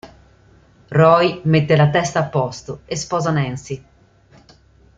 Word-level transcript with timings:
Roy 0.99 1.29
mette 1.43 1.75
la 1.75 1.91
testa 1.91 2.21
a 2.21 2.23
posto 2.23 2.81
e 2.85 2.95
sposa 2.95 3.29
Nancy. 3.29 3.85